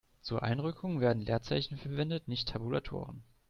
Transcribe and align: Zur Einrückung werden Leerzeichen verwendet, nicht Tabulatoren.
Zur 0.23 0.41
Einrückung 0.41 0.99
werden 0.99 1.21
Leerzeichen 1.21 1.77
verwendet, 1.77 2.27
nicht 2.27 2.49
Tabulatoren. 2.49 3.21